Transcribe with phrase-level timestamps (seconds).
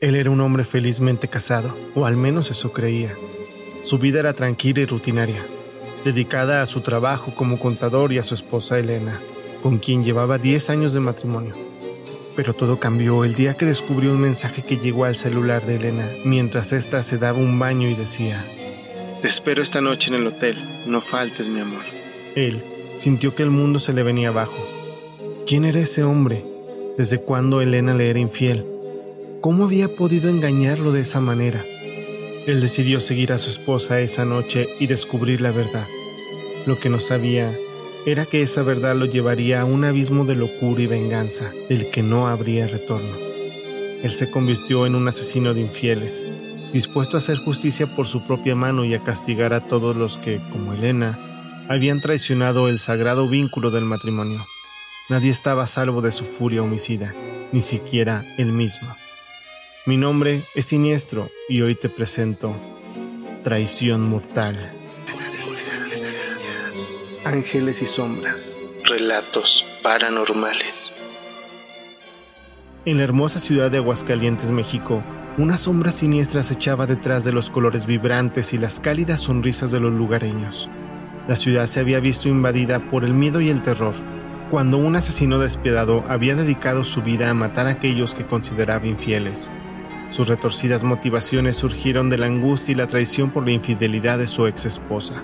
[0.00, 3.16] Él era un hombre felizmente casado, o al menos eso creía.
[3.82, 5.44] Su vida era tranquila y rutinaria,
[6.04, 9.20] dedicada a su trabajo como contador y a su esposa Elena,
[9.60, 11.52] con quien llevaba 10 años de matrimonio.
[12.36, 16.08] Pero todo cambió el día que descubrió un mensaje que llegó al celular de Elena
[16.24, 18.46] mientras ésta se daba un baño y decía,
[19.20, 20.56] Te espero esta noche en el hotel,
[20.86, 21.82] no faltes mi amor.
[22.36, 22.62] Él
[22.98, 24.64] sintió que el mundo se le venía abajo.
[25.44, 26.44] ¿Quién era ese hombre?
[26.96, 28.77] ¿Desde cuándo Elena le era infiel?
[29.40, 31.64] ¿Cómo había podido engañarlo de esa manera?
[32.48, 35.86] Él decidió seguir a su esposa esa noche y descubrir la verdad.
[36.66, 37.56] Lo que no sabía
[38.04, 42.02] era que esa verdad lo llevaría a un abismo de locura y venganza del que
[42.02, 43.16] no habría retorno.
[44.02, 46.26] Él se convirtió en un asesino de infieles,
[46.72, 50.40] dispuesto a hacer justicia por su propia mano y a castigar a todos los que,
[50.50, 51.16] como Elena,
[51.68, 54.44] habían traicionado el sagrado vínculo del matrimonio.
[55.08, 57.14] Nadie estaba a salvo de su furia homicida,
[57.52, 58.88] ni siquiera él mismo.
[59.88, 62.54] Mi nombre es Siniestro y hoy te presento
[63.42, 64.70] Traición Mortal.
[67.24, 68.54] Ángeles y sombras.
[68.84, 70.92] Relatos paranormales.
[72.84, 75.02] En la hermosa ciudad de Aguascalientes, México,
[75.38, 79.80] una sombra siniestra se echaba detrás de los colores vibrantes y las cálidas sonrisas de
[79.80, 80.68] los lugareños.
[81.28, 83.94] La ciudad se había visto invadida por el miedo y el terror,
[84.50, 89.50] cuando un asesino despiadado había dedicado su vida a matar a aquellos que consideraba infieles.
[90.10, 94.46] Sus retorcidas motivaciones surgieron de la angustia y la traición por la infidelidad de su
[94.46, 95.22] ex esposa.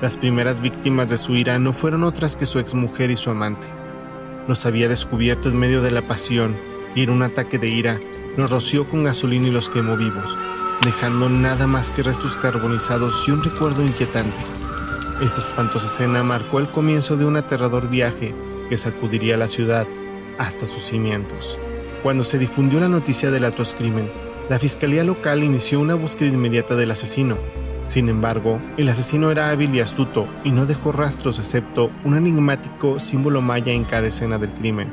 [0.00, 3.66] Las primeras víctimas de su ira no fueron otras que su exmujer y su amante.
[4.46, 6.54] Los había descubierto en medio de la pasión
[6.94, 7.98] y en un ataque de ira
[8.36, 10.36] los roció con gasolina y los quemó vivos,
[10.84, 14.36] dejando nada más que restos carbonizados y un recuerdo inquietante.
[15.22, 18.34] Esta espantosa escena marcó el comienzo de un aterrador viaje
[18.68, 19.86] que sacudiría la ciudad
[20.38, 21.58] hasta sus cimientos.
[22.02, 24.08] Cuando se difundió la noticia del atroz crimen,
[24.48, 27.36] la fiscalía local inició una búsqueda inmediata del asesino.
[27.86, 32.98] Sin embargo, el asesino era hábil y astuto y no dejó rastros excepto un enigmático
[32.98, 34.88] símbolo maya en cada escena del crimen.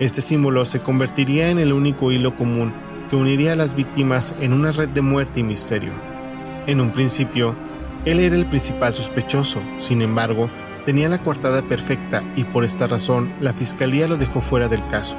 [0.00, 2.72] Este símbolo se convertiría en el único hilo común
[3.10, 5.92] que uniría a las víctimas en una red de muerte y misterio.
[6.66, 7.54] En un principio,
[8.04, 10.48] él era el principal sospechoso, sin embargo,
[10.86, 15.16] tenía la coartada perfecta y por esta razón la fiscalía lo dejó fuera del caso.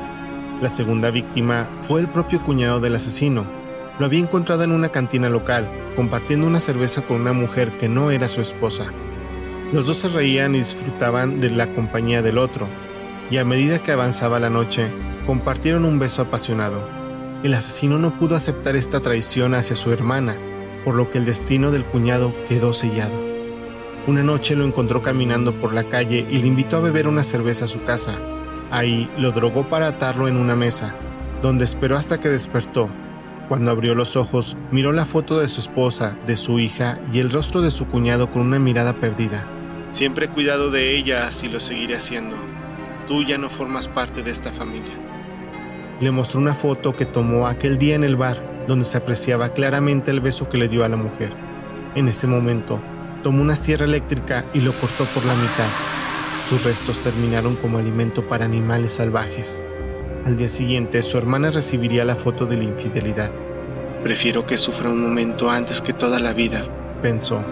[0.62, 3.46] La segunda víctima fue el propio cuñado del asesino.
[3.98, 8.12] Lo había encontrado en una cantina local, compartiendo una cerveza con una mujer que no
[8.12, 8.86] era su esposa.
[9.74, 12.68] Los dos se reían y disfrutaban de la compañía del otro,
[13.32, 14.86] y a medida que avanzaba la noche,
[15.26, 16.88] compartieron un beso apasionado.
[17.42, 20.36] El asesino no pudo aceptar esta traición hacia su hermana,
[20.86, 23.20] por lo que el destino del cuñado quedó sellado.
[24.06, 27.66] Una noche lo encontró caminando por la calle y le invitó a beber una cerveza
[27.66, 28.14] a su casa.
[28.72, 30.96] Ahí lo drogó para atarlo en una mesa,
[31.42, 32.90] donde esperó hasta que despertó.
[33.50, 37.32] Cuando abrió los ojos, miró la foto de su esposa, de su hija y el
[37.32, 39.44] rostro de su cuñado con una mirada perdida.
[39.98, 42.38] Siempre he cuidado de ella y lo seguiré haciendo.
[43.10, 44.94] Tú ya no formas parte de esta familia.
[46.00, 50.12] Le mostró una foto que tomó aquel día en el bar, donde se apreciaba claramente
[50.12, 51.34] el beso que le dio a la mujer.
[51.94, 52.80] En ese momento,
[53.22, 55.91] tomó una sierra eléctrica y lo cortó por la mitad.
[56.48, 59.64] Sus restos terminaron como alimento para animales salvajes.
[60.26, 63.32] Al día siguiente, su hermana recibiría la foto de la infidelidad.
[64.04, 66.66] Prefiero que sufra un momento antes que toda la vida,
[67.02, 67.44] pensó.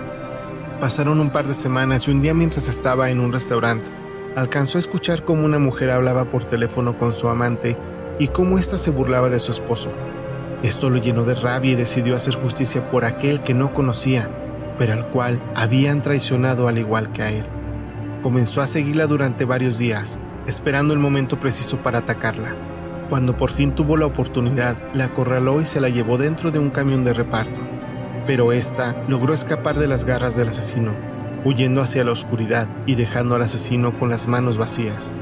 [0.80, 3.90] Pasaron un par de semanas y un día mientras estaba en un restaurante,
[4.36, 7.78] alcanzó a escuchar cómo una mujer hablaba por teléfono con su amante
[8.20, 9.92] y cómo ésta se burlaba de su esposo.
[10.64, 14.30] Esto lo llenó de rabia y decidió hacer justicia por aquel que no conocía,
[14.78, 17.46] pero al cual habían traicionado al igual que a él.
[18.22, 22.54] Comenzó a seguirla durante varios días, esperando el momento preciso para atacarla.
[23.10, 26.70] Cuando por fin tuvo la oportunidad, la acorraló y se la llevó dentro de un
[26.70, 27.60] camión de reparto.
[28.28, 30.92] Pero ésta logró escapar de las garras del asesino,
[31.46, 35.14] huyendo hacia la oscuridad y dejando al asesino con las manos vacías.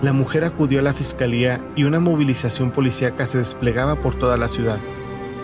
[0.00, 4.48] La mujer acudió a la fiscalía y una movilización policíaca se desplegaba por toda la
[4.48, 4.78] ciudad.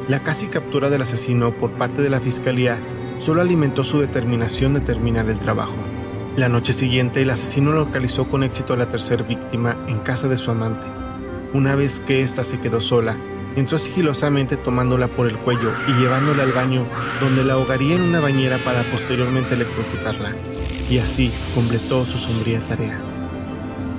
[0.09, 2.79] La casi captura del asesino por parte de la fiscalía
[3.19, 5.75] solo alimentó su determinación de terminar el trabajo.
[6.37, 10.37] La noche siguiente, el asesino localizó con éxito a la tercera víctima en casa de
[10.37, 10.85] su amante.
[11.53, 13.17] Una vez que ésta se quedó sola,
[13.55, 16.83] entró sigilosamente tomándola por el cuello y llevándola al baño,
[17.21, 20.33] donde la ahogaría en una bañera para posteriormente electrocutarla.
[20.91, 22.99] Y así completó su sombría tarea.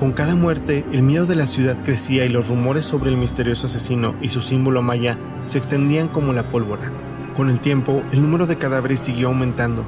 [0.02, 3.68] Con cada muerte, el miedo de la ciudad crecía y los rumores sobre el misterioso
[3.68, 5.18] asesino y su símbolo maya
[5.48, 6.92] se extendían como la pólvora.
[7.38, 9.86] Con el tiempo, el número de cadáveres siguió aumentando,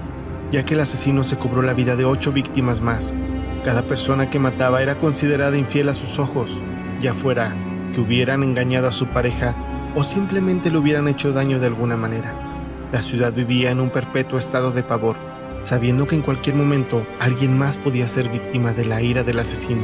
[0.52, 3.14] ya que el asesino se cobró la vida de ocho víctimas más.
[3.66, 6.62] Cada persona que mataba era considerada infiel a sus ojos,
[7.02, 7.54] ya fuera
[7.94, 9.56] que hubieran engañado a su pareja
[9.96, 12.34] o simplemente le hubieran hecho daño de alguna manera.
[12.92, 15.18] La ciudad vivía en un perpetuo estado de pavor,
[15.64, 19.82] sabiendo que en cualquier momento alguien más podía ser víctima de la ira del asesino.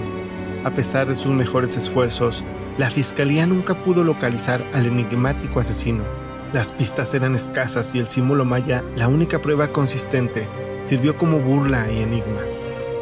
[0.63, 2.43] A pesar de sus mejores esfuerzos,
[2.77, 6.22] la fiscalía nunca pudo localizar al enigmático asesino.
[6.53, 10.45] Las pistas eran escasas y el símbolo maya, la única prueba consistente,
[10.83, 12.41] sirvió como burla y enigma.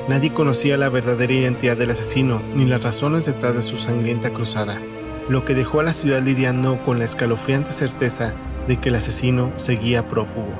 [0.08, 4.80] Nadie conocía la verdadera identidad del asesino ni las razones detrás de su sangrienta cruzada,
[5.28, 8.34] lo que dejó a la ciudad lidiando con la escalofriante certeza
[8.70, 10.54] de que el asesino seguía prófugo.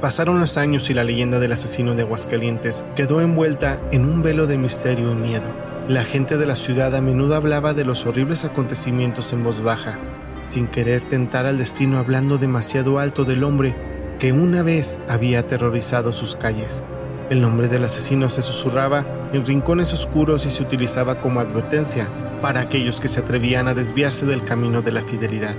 [0.00, 4.46] Pasaron los años y la leyenda del asesino de Aguascalientes quedó envuelta en un velo
[4.46, 5.50] de misterio y miedo.
[5.86, 9.98] La gente de la ciudad a menudo hablaba de los horribles acontecimientos en voz baja,
[10.42, 13.74] sin querer tentar al destino hablando demasiado alto del hombre
[14.18, 16.82] que una vez había aterrorizado sus calles.
[17.30, 22.08] El nombre del asesino se susurraba en rincones oscuros y se utilizaba como advertencia
[22.40, 25.54] para aquellos que se atrevían a desviarse del camino de la fidelidad.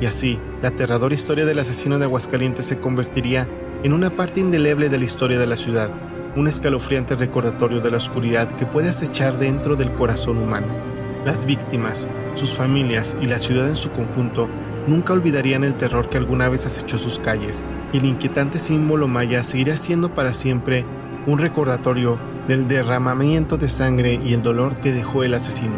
[0.00, 3.48] Y así, la aterradora historia del asesino de Aguascalientes se convertiría
[3.82, 5.90] en una parte indeleble de la historia de la ciudad,
[6.36, 10.66] un escalofriante recordatorio de la oscuridad que puede acechar dentro del corazón humano.
[11.28, 14.48] Las víctimas, sus familias y la ciudad en su conjunto
[14.86, 19.42] nunca olvidarían el terror que alguna vez acechó sus calles, y el inquietante símbolo maya
[19.42, 20.86] seguirá siendo para siempre
[21.26, 25.74] un recordatorio del derramamiento de sangre y el dolor que dejó el asesino.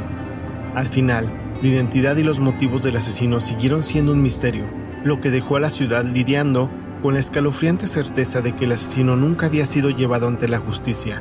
[0.76, 1.29] Al final,
[1.61, 4.67] la identidad y los motivos del asesino siguieron siendo un misterio,
[5.03, 6.70] lo que dejó a la ciudad lidiando
[7.03, 11.20] con la escalofriante certeza de que el asesino nunca había sido llevado ante la justicia.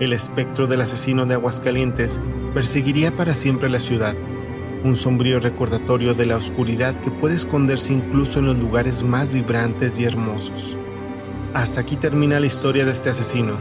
[0.00, 2.18] El espectro del asesino de Aguascalientes
[2.54, 4.14] perseguiría para siempre la ciudad,
[4.84, 9.98] un sombrío recordatorio de la oscuridad que puede esconderse incluso en los lugares más vibrantes
[9.98, 10.76] y hermosos.
[11.54, 13.54] Hasta aquí termina la historia de este asesino.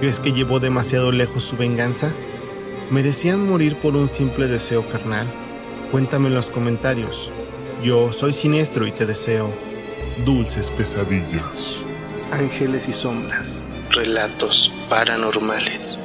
[0.00, 2.12] ¿Crees que llevó demasiado lejos su venganza?
[2.90, 5.26] ¿Merecían morir por un simple deseo carnal?
[5.90, 7.30] Cuéntame en los comentarios.
[7.82, 9.50] Yo soy siniestro y te deseo
[10.24, 11.84] dulces pesadillas.
[12.32, 13.62] Ángeles y sombras.
[13.90, 15.98] Relatos paranormales.